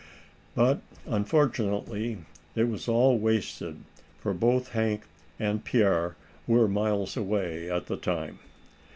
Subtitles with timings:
[0.55, 2.17] But unfortunately
[2.55, 3.83] it was all wasted,
[4.19, 5.03] for both Hank
[5.37, 6.15] and Pierre
[6.47, 8.39] were miles away at the time.